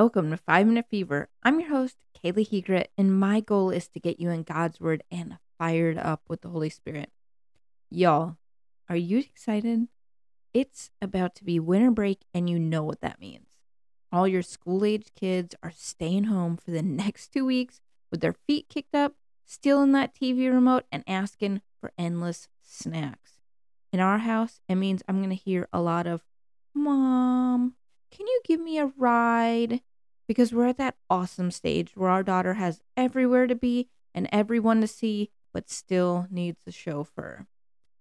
Welcome 0.00 0.30
to 0.30 0.36
Five 0.36 0.68
Minute 0.68 0.86
Fever. 0.88 1.28
I'm 1.42 1.58
your 1.58 1.70
host, 1.70 1.96
Kaylee 2.16 2.48
Hegret, 2.48 2.86
and 2.96 3.18
my 3.18 3.40
goal 3.40 3.70
is 3.70 3.88
to 3.88 3.98
get 3.98 4.20
you 4.20 4.30
in 4.30 4.44
God's 4.44 4.78
Word 4.78 5.02
and 5.10 5.38
fired 5.58 5.98
up 5.98 6.22
with 6.28 6.42
the 6.42 6.50
Holy 6.50 6.70
Spirit. 6.70 7.10
Y'all, 7.90 8.36
are 8.88 8.94
you 8.94 9.18
excited? 9.18 9.88
It's 10.54 10.90
about 11.02 11.34
to 11.34 11.44
be 11.44 11.58
winter 11.58 11.90
break, 11.90 12.20
and 12.32 12.48
you 12.48 12.60
know 12.60 12.84
what 12.84 13.00
that 13.00 13.20
means. 13.20 13.48
All 14.12 14.28
your 14.28 14.42
school 14.42 14.84
age 14.84 15.08
kids 15.16 15.56
are 15.64 15.72
staying 15.76 16.24
home 16.24 16.58
for 16.58 16.70
the 16.70 16.82
next 17.02 17.32
two 17.32 17.44
weeks 17.44 17.80
with 18.12 18.20
their 18.20 18.36
feet 18.46 18.68
kicked 18.68 18.94
up, 18.94 19.14
stealing 19.46 19.90
that 19.92 20.14
TV 20.14 20.48
remote, 20.48 20.84
and 20.92 21.02
asking 21.08 21.60
for 21.80 21.90
endless 21.98 22.46
snacks. 22.62 23.40
In 23.92 23.98
our 23.98 24.18
house, 24.18 24.60
it 24.68 24.76
means 24.76 25.02
I'm 25.08 25.18
going 25.18 25.30
to 25.30 25.34
hear 25.34 25.66
a 25.72 25.80
lot 25.80 26.06
of, 26.06 26.22
Mom, 26.72 27.74
can 28.12 28.28
you 28.28 28.40
give 28.44 28.60
me 28.60 28.78
a 28.78 28.92
ride? 28.96 29.80
Because 30.28 30.52
we're 30.52 30.68
at 30.68 30.78
that 30.78 30.96
awesome 31.10 31.50
stage 31.50 31.92
where 31.96 32.10
our 32.10 32.22
daughter 32.22 32.54
has 32.54 32.82
everywhere 32.96 33.48
to 33.48 33.56
be 33.56 33.88
and 34.14 34.28
everyone 34.30 34.80
to 34.82 34.86
see, 34.86 35.30
but 35.52 35.70
still 35.70 36.28
needs 36.30 36.60
a 36.66 36.70
chauffeur. 36.70 37.46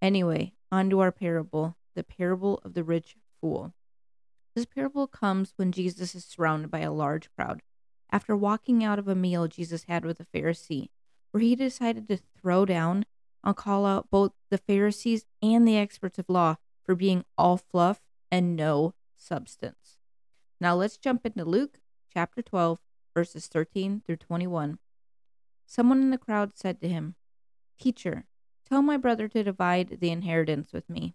Anyway, 0.00 0.52
on 0.70 0.88
to 0.90 1.00
our 1.00 1.10
parable 1.10 1.76
the 1.94 2.04
parable 2.04 2.60
of 2.64 2.74
the 2.74 2.84
rich 2.84 3.16
fool. 3.40 3.74
This 4.54 4.64
parable 4.64 5.06
comes 5.06 5.52
when 5.56 5.72
Jesus 5.72 6.14
is 6.14 6.24
surrounded 6.24 6.70
by 6.70 6.80
a 6.80 6.92
large 6.92 7.28
crowd. 7.34 7.62
After 8.12 8.36
walking 8.36 8.82
out 8.82 8.98
of 8.98 9.08
a 9.08 9.14
meal 9.14 9.48
Jesus 9.48 9.84
had 9.84 10.04
with 10.04 10.20
a 10.20 10.24
Pharisee, 10.24 10.88
where 11.30 11.40
he 11.40 11.54
decided 11.54 12.08
to 12.08 12.16
throw 12.16 12.64
down 12.64 13.06
and 13.44 13.56
call 13.56 13.86
out 13.86 14.10
both 14.10 14.32
the 14.50 14.58
Pharisees 14.58 15.26
and 15.42 15.66
the 15.66 15.76
experts 15.76 16.18
of 16.18 16.28
law 16.28 16.56
for 16.84 16.94
being 16.94 17.24
all 17.38 17.56
fluff 17.56 18.00
and 18.30 18.56
no 18.56 18.94
substance. 19.16 19.98
Now 20.60 20.74
let's 20.74 20.96
jump 20.96 21.24
into 21.24 21.44
Luke 21.44 21.79
chapter 22.12 22.42
12, 22.42 22.78
verses 23.14 23.46
13 23.46 24.02
through 24.04 24.16
21. 24.16 24.78
Someone 25.66 26.00
in 26.00 26.10
the 26.10 26.18
crowd 26.18 26.52
said 26.56 26.80
to 26.80 26.88
him, 26.88 27.14
Teacher, 27.78 28.24
tell 28.68 28.82
my 28.82 28.96
brother 28.96 29.28
to 29.28 29.44
divide 29.44 29.98
the 30.00 30.10
inheritance 30.10 30.72
with 30.72 30.88
me. 30.90 31.14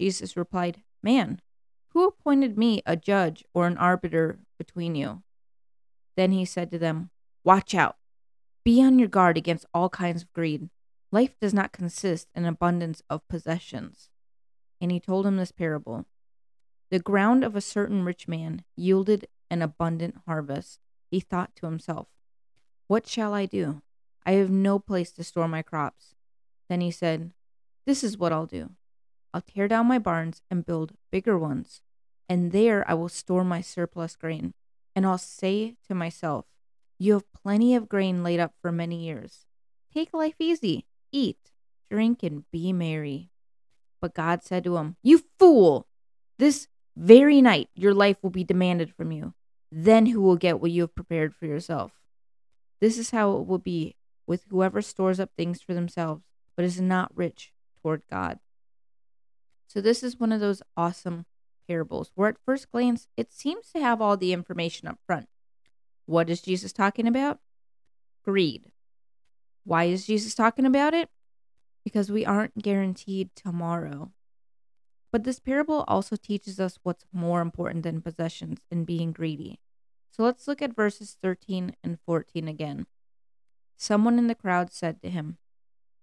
Jesus 0.00 0.36
replied, 0.36 0.82
Man, 1.02 1.40
who 1.88 2.06
appointed 2.06 2.58
me 2.58 2.82
a 2.86 2.96
judge 2.96 3.44
or 3.54 3.66
an 3.66 3.76
arbiter 3.76 4.40
between 4.58 4.94
you? 4.94 5.22
Then 6.16 6.32
he 6.32 6.44
said 6.44 6.70
to 6.70 6.78
them, 6.78 7.10
Watch 7.44 7.74
out. 7.74 7.96
Be 8.64 8.82
on 8.82 8.98
your 8.98 9.08
guard 9.08 9.36
against 9.36 9.66
all 9.74 9.88
kinds 9.88 10.22
of 10.22 10.32
greed. 10.32 10.70
Life 11.12 11.36
does 11.40 11.54
not 11.54 11.72
consist 11.72 12.28
in 12.34 12.44
abundance 12.44 13.02
of 13.10 13.28
possessions. 13.28 14.08
And 14.80 14.90
he 14.90 14.98
told 14.98 15.26
him 15.26 15.36
this 15.36 15.52
parable 15.52 16.06
The 16.90 16.98
ground 16.98 17.44
of 17.44 17.54
a 17.54 17.60
certain 17.60 18.04
rich 18.04 18.26
man 18.26 18.64
yielded 18.76 19.26
an 19.54 19.62
abundant 19.62 20.16
harvest. 20.26 20.80
He 21.10 21.20
thought 21.20 21.54
to 21.56 21.66
himself, 21.66 22.08
What 22.88 23.06
shall 23.06 23.32
I 23.32 23.46
do? 23.46 23.82
I 24.26 24.32
have 24.32 24.50
no 24.50 24.78
place 24.78 25.12
to 25.12 25.24
store 25.24 25.48
my 25.48 25.62
crops. 25.62 26.14
Then 26.68 26.80
he 26.80 26.90
said, 26.90 27.30
This 27.86 28.02
is 28.02 28.18
what 28.18 28.32
I'll 28.32 28.46
do. 28.46 28.70
I'll 29.32 29.40
tear 29.40 29.68
down 29.68 29.86
my 29.86 29.98
barns 29.98 30.42
and 30.50 30.66
build 30.66 30.92
bigger 31.10 31.38
ones, 31.38 31.82
and 32.28 32.50
there 32.50 32.84
I 32.88 32.94
will 32.94 33.08
store 33.08 33.44
my 33.44 33.60
surplus 33.60 34.16
grain. 34.16 34.54
And 34.96 35.06
I'll 35.06 35.18
say 35.18 35.76
to 35.88 35.94
myself, 35.94 36.46
You 36.98 37.12
have 37.14 37.32
plenty 37.32 37.76
of 37.76 37.88
grain 37.88 38.24
laid 38.24 38.40
up 38.40 38.54
for 38.60 38.72
many 38.72 39.04
years. 39.04 39.46
Take 39.92 40.12
life 40.12 40.36
easy, 40.40 40.86
eat, 41.12 41.52
drink, 41.90 42.24
and 42.24 42.44
be 42.50 42.72
merry. 42.72 43.30
But 44.00 44.14
God 44.14 44.42
said 44.42 44.64
to 44.64 44.76
him, 44.76 44.96
You 45.02 45.22
fool! 45.38 45.86
This 46.38 46.66
very 46.96 47.40
night 47.40 47.68
your 47.74 47.94
life 47.94 48.16
will 48.20 48.30
be 48.30 48.44
demanded 48.44 48.92
from 48.92 49.12
you. 49.12 49.34
Then 49.76 50.06
who 50.06 50.20
will 50.20 50.36
get 50.36 50.60
what 50.60 50.70
you 50.70 50.82
have 50.82 50.94
prepared 50.94 51.34
for 51.34 51.46
yourself? 51.46 51.90
This 52.80 52.96
is 52.96 53.10
how 53.10 53.36
it 53.38 53.48
will 53.48 53.58
be 53.58 53.96
with 54.24 54.44
whoever 54.48 54.80
stores 54.80 55.18
up 55.18 55.30
things 55.36 55.60
for 55.60 55.74
themselves, 55.74 56.22
but 56.54 56.64
is 56.64 56.80
not 56.80 57.10
rich 57.16 57.52
toward 57.82 58.02
God. 58.08 58.38
So, 59.66 59.80
this 59.80 60.04
is 60.04 60.20
one 60.20 60.30
of 60.30 60.38
those 60.38 60.62
awesome 60.76 61.26
parables 61.66 62.12
where, 62.14 62.28
at 62.28 62.36
first 62.46 62.70
glance, 62.70 63.08
it 63.16 63.32
seems 63.32 63.72
to 63.72 63.80
have 63.80 64.00
all 64.00 64.16
the 64.16 64.32
information 64.32 64.86
up 64.86 65.00
front. 65.08 65.26
What 66.06 66.30
is 66.30 66.40
Jesus 66.40 66.72
talking 66.72 67.08
about? 67.08 67.40
Greed. 68.24 68.70
Why 69.64 69.84
is 69.86 70.06
Jesus 70.06 70.36
talking 70.36 70.66
about 70.66 70.94
it? 70.94 71.08
Because 71.82 72.12
we 72.12 72.24
aren't 72.24 72.62
guaranteed 72.62 73.30
tomorrow. 73.34 74.12
But 75.10 75.24
this 75.24 75.40
parable 75.40 75.84
also 75.88 76.14
teaches 76.14 76.60
us 76.60 76.78
what's 76.84 77.06
more 77.12 77.40
important 77.40 77.82
than 77.82 78.00
possessions 78.00 78.60
and 78.70 78.86
being 78.86 79.10
greedy. 79.10 79.58
So 80.14 80.22
let's 80.22 80.46
look 80.46 80.62
at 80.62 80.76
verses 80.76 81.16
13 81.20 81.74
and 81.82 81.98
14 82.06 82.46
again. 82.46 82.86
Someone 83.76 84.16
in 84.16 84.28
the 84.28 84.36
crowd 84.36 84.72
said 84.72 85.02
to 85.02 85.10
him, 85.10 85.38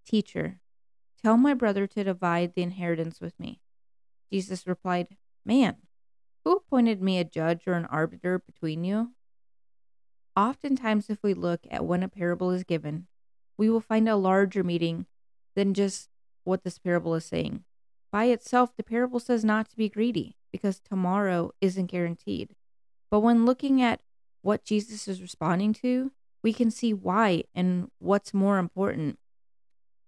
Teacher, 0.06 0.60
tell 1.24 1.38
my 1.38 1.54
brother 1.54 1.88
to 1.88 2.04
divide 2.04 2.54
the 2.54 2.62
inheritance 2.62 3.22
with 3.22 3.40
me. 3.40 3.62
Jesus 4.30 4.68
replied, 4.68 5.16
Man, 5.46 5.78
who 6.44 6.52
appointed 6.52 7.02
me 7.02 7.20
a 7.20 7.24
judge 7.24 7.62
or 7.66 7.76
an 7.76 7.86
arbiter 7.86 8.38
between 8.38 8.84
you? 8.84 9.12
Oftentimes, 10.36 11.10
if 11.10 11.24
we 11.24 11.34
look 11.34 11.62
at 11.72 11.86
when 11.86 12.04
a 12.04 12.10
parable 12.10 12.52
is 12.52 12.66
given, 12.66 13.08
we 13.58 13.70
will 13.70 13.80
find 13.80 14.10
a 14.10 14.18
larger 14.18 14.62
meaning 14.62 15.06
than 15.56 15.74
just 15.74 16.10
what 16.44 16.66
this 16.66 16.80
parable 16.80 17.16
is 17.16 17.24
saying. 17.24 17.64
By 18.12 18.26
itself, 18.26 18.76
the 18.76 18.84
parable 18.84 19.22
says 19.22 19.46
not 19.46 19.70
to 19.70 19.78
be 19.78 19.88
greedy 19.88 20.36
because 20.52 20.82
tomorrow 20.82 21.52
isn't 21.62 21.86
guaranteed. 21.86 22.56
But 23.12 23.20
when 23.20 23.46
looking 23.46 23.82
at 23.82 24.02
what 24.42 24.64
Jesus 24.64 25.08
is 25.08 25.22
responding 25.22 25.74
to, 25.74 26.12
we 26.42 26.54
can 26.54 26.72
see 26.72 26.94
why 26.94 27.44
and 27.54 27.92
what's 28.00 28.34
more 28.34 28.58
important. 28.58 29.20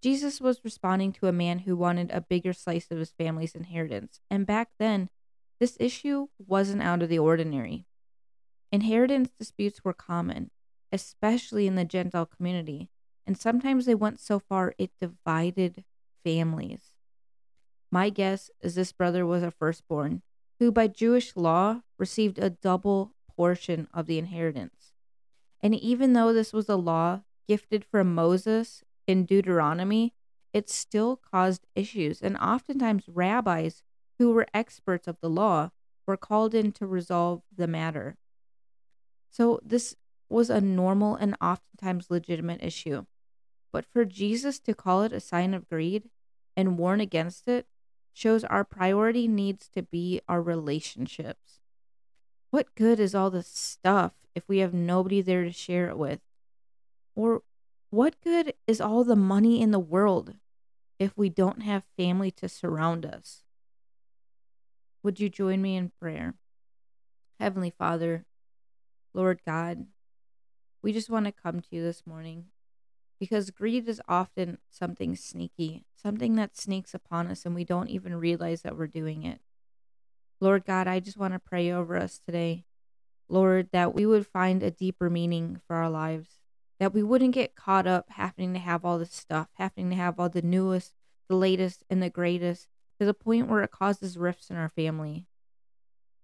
Jesus 0.02 0.42
was 0.42 0.64
responding 0.64 1.12
to 1.14 1.28
a 1.28 1.34
man 1.34 1.60
who 1.60 1.76
wanted 1.76 2.10
a 2.12 2.22
bigger 2.22 2.54
slice 2.54 2.90
of 2.90 2.98
his 2.98 3.12
family's 3.12 3.56
inheritance, 3.56 4.20
and 4.32 4.48
back 4.48 4.70
then, 4.80 5.10
this 5.60 5.78
issue 5.80 6.28
wasn't 6.40 6.82
out 6.82 7.02
of 7.02 7.10
the 7.10 7.20
ordinary. 7.20 7.86
Inheritance 8.72 9.30
disputes 9.38 9.84
were 9.84 9.94
common, 9.94 10.50
especially 10.92 11.68
in 11.68 11.76
the 11.76 11.86
Gentile 11.86 12.26
community, 12.26 12.90
and 13.26 13.38
sometimes 13.38 13.86
they 13.86 13.96
went 13.96 14.20
so 14.20 14.40
far 14.40 14.74
it 14.78 14.92
divided 15.00 15.84
families. 16.24 16.96
My 17.92 18.10
guess 18.10 18.50
is 18.62 18.76
this 18.76 18.92
brother 18.92 19.26
was 19.26 19.44
a 19.44 19.52
firstborn, 19.52 20.24
who 20.60 20.72
by 20.72 20.88
Jewish 20.88 21.36
law 21.36 21.82
received 21.98 22.40
a 22.40 22.50
double 22.50 23.14
portion 23.36 23.88
of 23.94 24.06
the 24.06 24.18
inheritance. 24.18 24.94
And 25.62 25.74
even 25.76 26.14
though 26.14 26.34
this 26.34 26.54
was 26.54 26.70
a 26.70 26.76
law 26.76 27.22
gifted 27.48 27.86
from 27.86 28.14
Moses 28.14 28.84
in 29.08 29.26
Deuteronomy, 29.26 30.14
it 30.54 30.70
still 30.70 31.16
caused 31.16 31.66
issues, 31.76 32.22
and 32.22 32.38
oftentimes 32.38 33.06
rabbis 33.08 33.82
who 34.20 34.32
were 34.32 34.48
experts 34.54 35.08
of 35.08 35.18
the 35.22 35.30
law 35.30 35.72
were 36.06 36.18
called 36.18 36.54
in 36.54 36.72
to 36.74 36.86
resolve 36.86 37.42
the 37.56 37.68
matter. 37.68 38.18
So 39.30 39.60
this 39.64 39.96
was 40.30 40.50
a 40.50 40.62
normal 40.62 41.16
and 41.16 41.36
oftentimes 41.42 42.12
legitimate 42.12 42.62
issue. 42.64 43.06
But 43.72 43.86
for 43.86 44.06
Jesus 44.06 44.60
to 44.60 44.76
call 44.76 45.02
it 45.02 45.12
a 45.12 45.20
sign 45.20 45.54
of 45.54 45.68
greed 45.68 46.10
and 46.56 46.78
warn 46.78 47.00
against 47.00 47.48
it 47.48 47.66
shows 48.14 48.44
our 48.44 48.64
priority 48.64 49.28
needs 49.28 49.68
to 49.70 49.82
be 49.82 50.22
our 50.28 50.42
relationships. 50.42 51.60
What 52.52 52.76
good 52.76 53.00
is 53.00 53.16
all 53.16 53.32
this 53.32 53.48
stuff 53.48 54.14
if 54.36 54.48
we 54.48 54.60
have 54.60 54.74
nobody 54.74 55.22
there 55.22 55.44
to 55.44 55.52
share 55.52 55.90
it 55.90 55.98
with? 55.98 56.20
Or 57.16 57.42
what 57.90 58.22
good 58.24 58.54
is 58.68 58.80
all 58.80 59.04
the 59.04 59.16
money 59.16 59.62
in 59.62 59.72
the 59.72 59.80
world 59.80 60.36
if 61.00 61.18
we 61.18 61.30
don't 61.30 61.64
have 61.64 61.84
family 61.98 62.32
to 62.32 62.48
surround 62.48 63.06
us? 63.06 63.44
Would 65.02 65.20
you 65.20 65.30
join 65.30 65.62
me 65.62 65.76
in 65.76 65.92
prayer? 66.00 66.36
Heavenly 67.40 67.72
Father, 67.72 68.26
Lord 69.14 69.42
God, 69.46 69.88
we 70.82 70.94
just 70.94 71.10
want 71.10 71.26
to 71.26 71.32
come 71.32 71.60
to 71.60 71.68
you 71.72 71.84
this 71.84 72.06
morning 72.06 72.46
because 73.24 73.52
greed 73.52 73.88
is 73.88 74.02
often 74.06 74.58
something 74.70 75.16
sneaky, 75.16 75.86
something 75.96 76.36
that 76.36 76.58
sneaks 76.58 76.94
upon 76.94 77.28
us 77.28 77.46
and 77.46 77.56
we 77.56 77.64
don't 77.64 77.88
even 77.88 78.14
realize 78.14 78.64
that 78.64 78.78
we're 78.78 78.86
doing 78.86 79.24
it. 79.24 79.40
Lord 80.42 80.66
God, 80.66 80.90
I 80.90 81.00
just 81.00 81.16
want 81.16 81.34
to 81.34 81.40
pray 81.40 81.72
over 81.72 81.96
us 81.96 82.20
today. 82.20 82.66
Lord, 83.30 83.70
that 83.72 83.94
we 83.94 84.06
would 84.06 84.28
find 84.28 84.62
a 84.62 84.70
deeper 84.70 85.10
meaning 85.10 85.62
for 85.66 85.78
our 85.78 85.90
lives, 85.90 86.42
that 86.82 86.94
we 86.94 87.02
wouldn't 87.02 87.34
get 87.34 87.56
caught 87.56 87.88
up 87.88 88.10
having 88.10 88.52
to 88.56 88.60
have 88.60 88.84
all 88.84 89.00
this 89.00 89.14
stuff, 89.14 89.48
having 89.54 89.90
to 89.92 89.96
have 89.96 90.20
all 90.20 90.28
the 90.28 90.42
newest, 90.42 90.92
the 91.30 91.38
latest, 91.38 91.86
and 91.90 92.04
the 92.04 92.10
greatest 92.10 92.68
to 93.00 93.06
the 93.06 93.14
point 93.14 93.48
where 93.48 93.64
it 93.64 93.72
causes 93.72 94.18
rifts 94.18 94.50
in 94.50 94.58
our 94.58 94.68
family. 94.68 95.28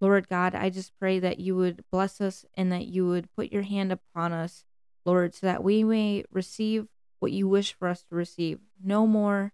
Lord 0.02 0.28
God, 0.28 0.54
I 0.54 0.70
just 0.70 0.92
pray 1.00 1.18
that 1.20 1.40
you 1.40 1.56
would 1.56 1.86
bless 1.94 2.20
us 2.20 2.44
and 2.56 2.70
that 2.74 2.88
you 2.88 3.08
would 3.08 3.34
put 3.38 3.54
your 3.54 3.64
hand 3.64 3.94
upon 3.94 4.34
us 4.34 4.66
Lord, 5.10 5.34
so 5.34 5.48
that 5.48 5.64
we 5.64 5.84
may 5.84 6.24
receive 6.32 6.88
what 7.20 7.32
you 7.32 7.48
wish 7.48 7.74
for 7.74 7.88
us 7.88 8.04
to 8.04 8.16
receive, 8.16 8.60
no 8.84 9.08
more 9.08 9.54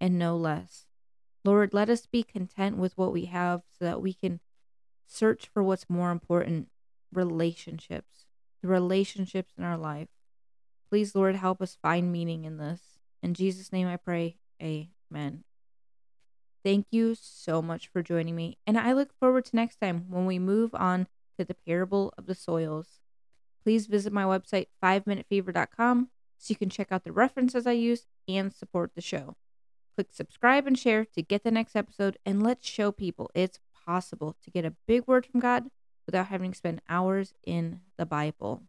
and 0.00 0.18
no 0.18 0.36
less. 0.36 0.86
Lord, 1.44 1.72
let 1.72 1.88
us 1.88 2.06
be 2.06 2.24
content 2.24 2.76
with 2.76 2.98
what 2.98 3.12
we 3.12 3.26
have 3.26 3.62
so 3.78 3.84
that 3.84 4.02
we 4.02 4.12
can 4.12 4.40
search 5.06 5.48
for 5.54 5.62
what's 5.62 5.88
more 5.88 6.10
important. 6.10 6.68
relationships, 7.12 8.26
the 8.62 8.68
relationships 8.68 9.52
in 9.56 9.62
our 9.62 9.78
life. 9.78 10.08
Please, 10.90 11.14
Lord, 11.14 11.36
help 11.36 11.62
us 11.62 11.78
find 11.80 12.10
meaning 12.10 12.44
in 12.44 12.58
this. 12.58 12.80
In 13.22 13.32
Jesus' 13.32 13.72
name 13.72 13.86
I 13.86 13.96
pray. 13.96 14.38
Amen. 14.60 15.44
Thank 16.64 16.86
you 16.90 17.14
so 17.14 17.62
much 17.62 17.86
for 17.86 18.02
joining 18.02 18.34
me, 18.34 18.58
and 18.66 18.76
I 18.76 18.92
look 18.92 19.12
forward 19.20 19.44
to 19.46 19.56
next 19.56 19.80
time 19.80 20.06
when 20.10 20.26
we 20.26 20.40
move 20.40 20.74
on 20.74 21.06
to 21.38 21.44
the 21.44 21.54
parable 21.54 22.12
of 22.18 22.26
the 22.26 22.34
soils. 22.34 23.00
Please 23.66 23.88
visit 23.88 24.12
my 24.12 24.22
website, 24.22 24.68
5minutefever.com, 24.80 26.08
so 26.38 26.52
you 26.52 26.54
can 26.54 26.70
check 26.70 26.92
out 26.92 27.02
the 27.02 27.10
references 27.10 27.66
I 27.66 27.72
use 27.72 28.06
and 28.28 28.52
support 28.54 28.92
the 28.94 29.00
show. 29.00 29.34
Click 29.96 30.06
subscribe 30.12 30.68
and 30.68 30.78
share 30.78 31.04
to 31.04 31.20
get 31.20 31.42
the 31.42 31.50
next 31.50 31.74
episode, 31.74 32.16
and 32.24 32.44
let's 32.44 32.64
show 32.64 32.92
people 32.92 33.28
it's 33.34 33.58
possible 33.84 34.36
to 34.44 34.52
get 34.52 34.64
a 34.64 34.76
big 34.86 35.08
word 35.08 35.26
from 35.26 35.40
God 35.40 35.64
without 36.06 36.28
having 36.28 36.52
to 36.52 36.56
spend 36.56 36.80
hours 36.88 37.34
in 37.44 37.80
the 37.96 38.06
Bible. 38.06 38.62